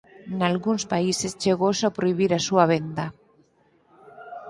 Nalgúns 0.39 0.83
países 0.93 1.37
chegouse 1.41 1.83
a 1.87 1.95
prohibir 1.97 2.31
a 2.33 2.43
súa 2.47 2.65
venda. 2.73 3.05